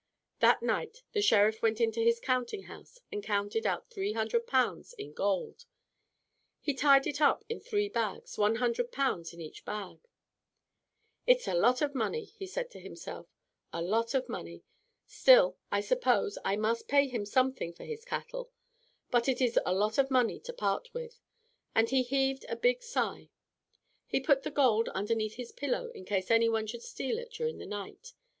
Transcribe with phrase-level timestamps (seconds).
[0.39, 4.93] That night the Sheriff went into his counting house and counted out three hundred pounds
[4.93, 5.65] in gold.
[6.59, 9.99] He tied it up in three bags, one hundred pounds in each bag.
[11.27, 13.27] "It's a lot of money," he said to himself,
[13.71, 14.63] "a lot of money.
[15.05, 18.49] Still, I suppose, I must pay him something for his cattle.
[19.11, 21.19] But it is a lot of money to part with,"
[21.75, 23.29] and he heaved a big sigh.
[24.07, 27.59] He put the gold underneath his pillow in case any one should steal it during
[27.59, 28.13] the night.